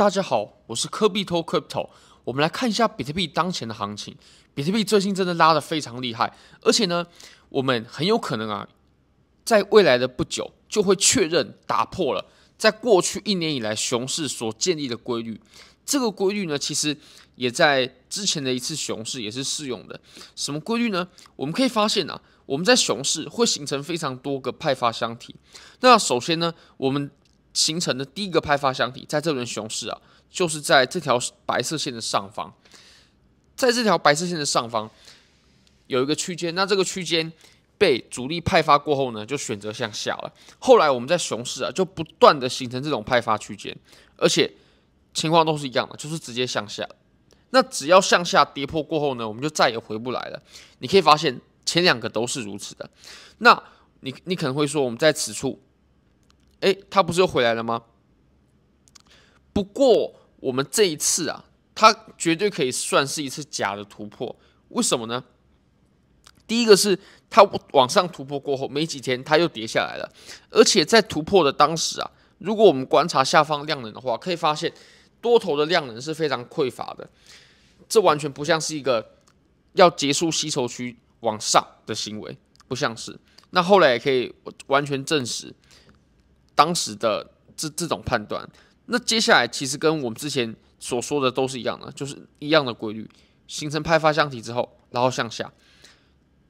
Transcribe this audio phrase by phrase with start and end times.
[0.00, 1.90] 大家好，我是科比托 Crypto。
[2.24, 4.16] 我们来看一下比特币当前的行情。
[4.54, 7.06] 比特币最近真的拉得非常厉害，而且呢，
[7.50, 8.66] 我们很有可能啊，
[9.44, 12.24] 在未来的不久就会确认打破了
[12.56, 15.38] 在过去一年以来熊市所建立的规律。
[15.84, 16.96] 这个规律呢，其实
[17.34, 20.00] 也在之前的一次熊市也是适用的。
[20.34, 21.06] 什么规律呢？
[21.36, 25.36] 我们可以发现啊，我们在熊市会形成非常多个派发箱体。
[25.80, 27.10] 那首先呢，我们
[27.52, 30.00] 形成的第一个派发箱体，在这轮熊市啊，
[30.30, 32.52] 就是在这条白色线的上方，
[33.56, 34.88] 在这条白色线的上方
[35.88, 37.32] 有一个区间，那这个区间
[37.76, 40.32] 被主力派发过后呢，就选择向下了。
[40.58, 43.76] 后来我们在熊市啊，就不断的形成这种派发区间，
[44.16, 44.50] 而且
[45.12, 46.88] 情况都是一样的，就是直接向下。
[47.50, 50.40] 那只要向下跌破过后呢，我们就再也回不来了。
[50.78, 52.88] 你可以发现前两个都是如此的。
[53.38, 53.60] 那
[54.02, 55.60] 你你可能会说，我们在此处。
[56.60, 57.82] 哎，它不是又回来了吗？
[59.52, 64.34] 不过我们这一次啊，它绝对可以算是一次假的突破。
[64.68, 65.24] 为什么呢？
[66.46, 70.12] 第一个是它往上突破过后没几天，它又跌下来了。
[70.50, 74.72] 而且在突破的当时啊，如果我们观察下方量能的话，可以发现
[75.20, 77.08] 多头的量能是非常匮乏的。
[77.88, 79.14] 这完全不像是一个
[79.72, 82.36] 要结束吸筹区往上的行为，
[82.68, 83.18] 不像是。
[83.50, 84.32] 那后来也可以
[84.66, 85.54] 完全证实。
[86.54, 88.48] 当时的这这种判断，
[88.86, 93.08] 那接下来其实跟我们之前所说的都是一样的，就是一样的规律，
[93.46, 95.52] 形成派发箱体之后，然后向下，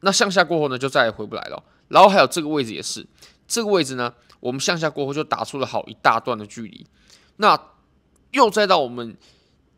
[0.00, 1.62] 那向下过后呢，就再也回不来了。
[1.88, 3.06] 然后还有这个位置也是，
[3.46, 6.84] 这个位置呢，我们向下过后就打出了好一大段的距离，
[7.36, 7.56] 那
[8.32, 9.16] 又再到我们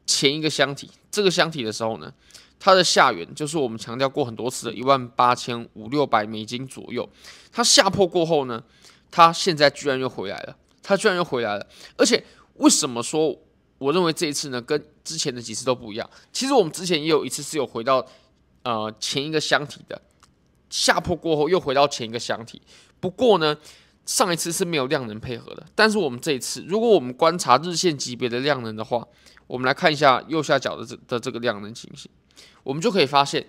[0.07, 2.11] 前一个箱体，这个箱体的时候呢，
[2.59, 7.07] 它的下缘就是我们强调过很多次的一万八千五六百美金左右，
[7.53, 8.63] 它下破过后呢，
[9.11, 12.23] 它现在居然又回来了，它居然又回来了，而且
[12.55, 13.37] 为什么说
[13.79, 16.09] 我认为这一次呢，跟之前的几次都不一样？
[16.33, 18.07] 其实我们之前也有一次是有回到
[18.63, 20.01] 呃前一个箱体的，
[20.69, 22.61] 下破过后又回到前一个箱体，
[23.01, 23.57] 不过呢，
[24.05, 29.07] 上一次是没有量能配合的，但是我们这一次，如果我们观察日线级别的量能的话，
[29.47, 32.11] 我们来看一下右下角的这的这个量能情形，
[32.63, 33.47] 我们就可以发现。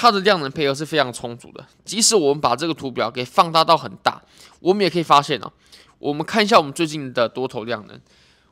[0.00, 4.22] 它的量能配合是非常充足的，即使我们把这个图表给放大到很大，
[4.60, 5.52] 我们也可以发现哦。
[5.98, 8.00] 我们看一下我们最近的多头量能，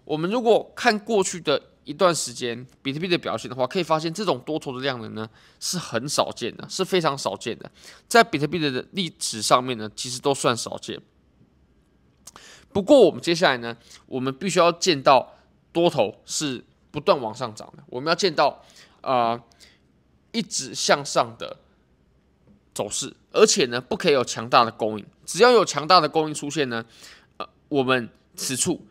[0.05, 5.31] 我们如果看过去的一段时间比特币的表现的话，可以发现这种多头的量能呢
[5.61, 7.71] 是很少见的，是非常少见的，
[8.09, 11.01] 在比特币的历史上面呢，其实都算少见。
[12.73, 15.35] 不过我们接下来呢，我们必须要见到
[15.71, 18.65] 多头是不断往上涨的，我们要见到
[19.03, 19.41] 啊。
[20.37, 21.57] 一直向上的
[22.75, 25.07] 走势，而且呢，不可以有强大的供应。
[25.25, 26.85] 只要有强大的供应出现呢，
[27.39, 28.87] 呃，我们此处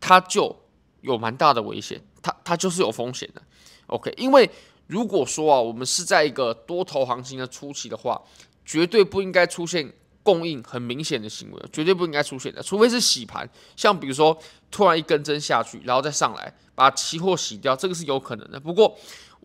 [0.00, 0.58] 它就
[1.02, 3.42] 有蛮大的危险，它它就是有风险的。
[3.88, 4.50] OK，因为
[4.86, 8.18] 如果说啊，我们是在一个多头行情的初期的话，
[8.64, 9.92] 绝对不应该出现
[10.22, 13.46] 供应很明显的行为，绝对不应该出现的，除非是洗盘，
[13.76, 14.36] 像比如说
[14.70, 18.58] 突然一根针下去，然后再上来把期货洗掉，这个是有可能的。
[18.58, 18.96] 不过，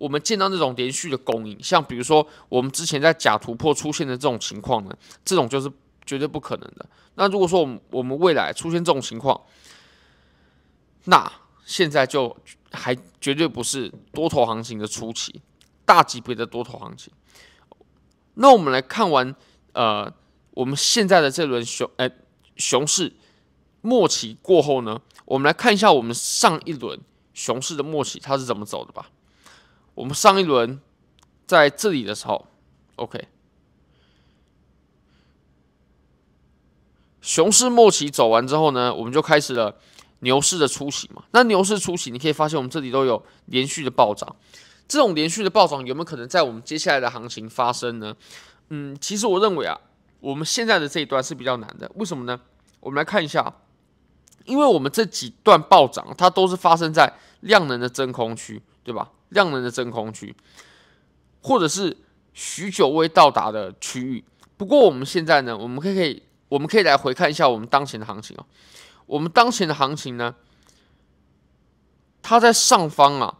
[0.01, 5.71] 我们见到那种连续的供应，像比如说我们之前在假突破出现的这种情况呢，这种就是
[6.07, 6.83] 绝对不可能的。
[7.13, 9.39] 那如果说我们我们未来出现这种情况，
[11.03, 11.31] 那
[11.65, 12.35] 现在就
[12.71, 15.39] 还绝对不是多头行情的初期，
[15.85, 17.13] 大级别的多头行情。
[18.33, 19.35] 那我们来看完
[19.73, 20.11] 呃
[20.55, 22.09] 我们现在的这轮熊呃
[22.55, 23.13] 熊市
[23.81, 26.99] 末期过后呢，我们来看一下我们上一轮
[27.35, 29.11] 熊市的末期它是怎么走的吧。
[30.01, 30.81] 我们上一轮
[31.45, 32.47] 在这里的时候
[32.95, 33.27] ，OK，
[37.21, 39.77] 熊市末期走完之后呢，我们就开始了
[40.21, 41.21] 牛市的初期嘛。
[41.33, 44.35] 那牛市初期，你可以发现我们这里都有连续的暴涨。
[44.87, 48.15] 这种连续的暴涨有没有可能在我们接下来的行情发生呢？
[48.69, 49.79] 嗯，其实我认为啊，
[50.19, 51.91] 我们现在的这一段是比较难的。
[51.93, 52.41] 为什么呢？
[52.79, 53.53] 我们来看一下，
[54.45, 59.11] 因为我们这几段暴涨，它都是发生在量能的真空区，对吧？
[59.31, 60.33] 量能的真空区，
[61.41, 61.97] 或者是
[62.33, 64.23] 许久未到达的区域。
[64.55, 68.45] 不过我们现在呢，我们可以可以，我们可以来回看一下我们当前的行情哦。
[69.07, 70.35] 我们当前的行情呢，
[72.21, 73.39] 它在上方啊，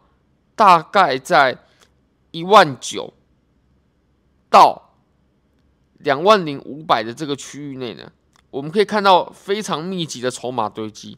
[0.54, 1.56] 大概在
[2.32, 3.14] 一万九
[4.50, 4.96] 到
[5.98, 8.10] 两万零五百的这个区域内呢，
[8.50, 11.16] 我们可以看到非常密集的筹码堆积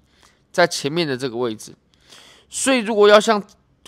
[0.53, 1.75] 在前面的这个位置。
[2.49, 3.43] 所以如果要像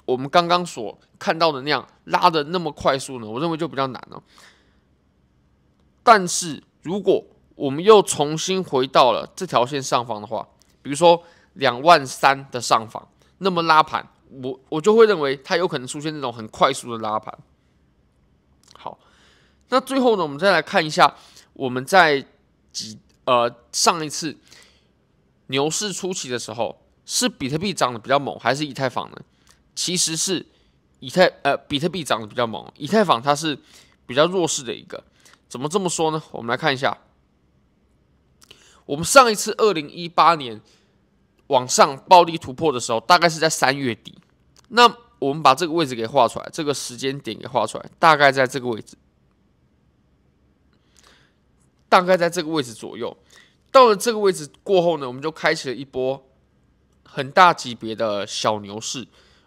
[0.06, 4.22] 我们刚刚所看到的那样拉的那么快速呢，我认为就比较难了。
[6.02, 7.22] 但是如果
[7.56, 10.46] 我们又重新回到了这条线上方的话，
[10.80, 11.22] 比如说
[11.54, 13.08] 两万三的上方，
[13.38, 14.08] 那么拉盘，
[14.42, 17.36] 我我就会认为它有可能出现那种很快速的拉盘。
[18.74, 18.96] 好，
[19.70, 21.12] 那最后呢，我们再来看一下
[21.54, 22.24] 我们在
[22.70, 24.36] 几呃上一次
[25.48, 29.16] 牛市初期的时候，是比特币涨得比较猛，还是以太坊呢？
[29.76, 30.44] 其实是
[30.98, 33.56] 以太呃比特币涨得比较猛，以太坊它是
[34.06, 35.04] 比较弱势的一个。
[35.48, 36.20] 怎么这么说呢？
[36.32, 36.98] 我们来看一下，
[38.84, 40.60] 我们上一次二零一八年
[41.46, 44.18] 往上暴力突破的时候，大概是在三月底。
[44.68, 48.96] 那我们把这个位置给画出来，这个时间点给画出来，大概在这个位置，
[51.88, 53.16] 大概在这个位置左右。
[53.70, 56.26] 到了这个位置过后呢，我们就开启了一波
[57.04, 59.06] 很大级别的小牛市。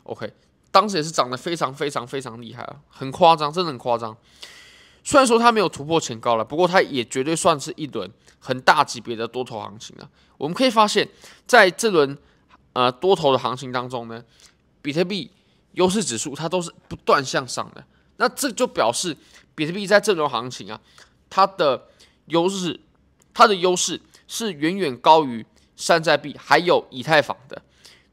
[0.09, 0.33] OK，
[0.71, 4.17] 当时也是涨得非常非常非常厉害啊，很夸张，真的很夸张。
[5.03, 8.09] 虽然说它没有突破前高了，不过它也绝对算是一轮
[8.39, 10.09] 很大级别的多头行情了。
[10.37, 11.07] 我们可以发现，
[11.45, 12.17] 在这轮
[12.73, 14.23] 呃多头的行情当中呢，
[14.81, 15.29] 比特币
[15.73, 17.83] 优势指数它都是不断向上的。
[18.17, 19.15] 那这就表示
[19.53, 20.81] 比特币在这轮行情啊，
[21.29, 21.85] 它的
[22.25, 22.79] 优势，
[23.31, 25.45] 它的优势是远远高于
[25.75, 27.61] 山寨币还有以太坊的。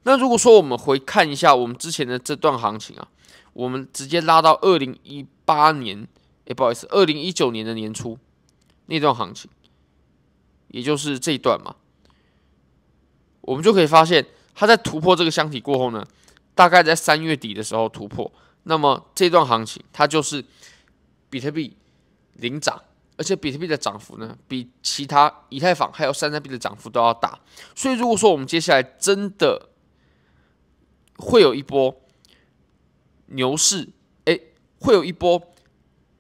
[0.06, 3.08] 那如果说我们回看一下我们之前的这段行情啊，
[3.52, 6.06] 我们直接拉到二零一八年。
[6.46, 8.16] 哎，不好意思，二零一九年的年初
[8.86, 9.50] 那段行情，
[10.68, 11.74] 也就是这一段嘛，
[13.40, 14.24] 我们就可以发现，
[14.54, 16.06] 它在突破这个箱体过后呢，
[16.54, 18.30] 大概在三月底的时候突破。
[18.62, 20.44] 那么这段行情，它就是
[21.28, 21.76] 比特币
[22.34, 22.80] 领涨，
[23.16, 27.36] 而且比特币的涨幅呢，比其他以太坊还有山寨币的涨幅都要大。
[27.74, 29.70] 所以，如果说我们接下来真的
[31.18, 31.94] 会有一波
[33.26, 33.88] 牛市，
[34.24, 34.38] 哎，
[34.80, 35.40] 会有一波。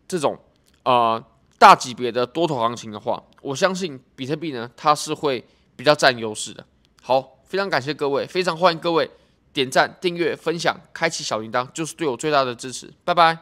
[0.08, 0.38] 这种
[0.84, 1.20] 呃
[1.58, 5.44] 大级别的多头行情的话，我相信比特币呢，它是会
[5.74, 6.64] 比较占优势的。
[7.02, 9.10] 好，非常感谢各位，非常欢迎各位
[9.52, 12.88] 点赞、订阅、分享、开启小铃铛，就是对我最大的支持。
[13.04, 13.36] 拜拜。